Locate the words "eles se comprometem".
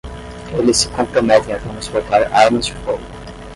0.57-1.53